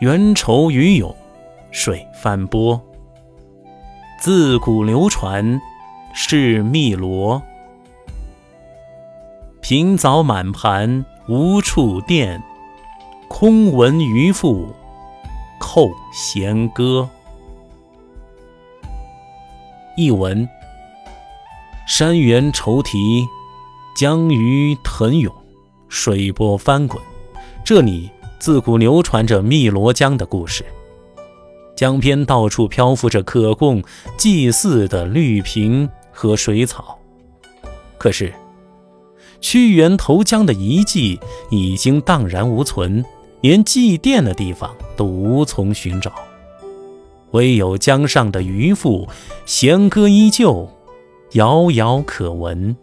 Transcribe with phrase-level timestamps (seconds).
[0.00, 1.12] 缘愁鱼涌，
[1.72, 2.80] 水翻波。
[4.20, 5.60] 自古流传
[6.14, 7.42] 是汨罗，
[9.60, 12.40] 平藻满盘无处垫，
[13.26, 14.72] 空闻渔父
[15.58, 17.08] 扣弦歌。
[19.96, 20.48] 译文：
[21.88, 23.26] 山原愁啼，
[23.96, 25.34] 江鱼腾涌，
[25.88, 27.02] 水波翻滚。
[27.64, 30.64] 这里自古流传着汨罗江的故事。
[31.76, 33.82] 江边到处漂浮着可供
[34.16, 36.98] 祭祀的绿萍和水草，
[37.96, 38.32] 可是
[39.40, 41.20] 屈原投江的遗迹
[41.50, 43.04] 已经荡然无存，
[43.42, 46.12] 连祭奠的地方都无从寻找，
[47.30, 49.08] 唯有江上的渔父
[49.46, 50.68] 弦歌依旧，
[51.34, 52.76] 遥遥可闻。